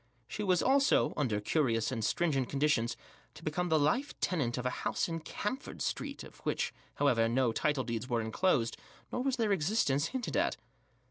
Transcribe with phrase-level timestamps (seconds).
[0.27, 2.97] She was also, under curious and stringent conditions,
[3.35, 7.51] to become the life tenant of a house in Camford Street of which, however, no
[7.51, 8.77] title deeds were enclosed,
[9.11, 10.57] nor was their existence hinted at.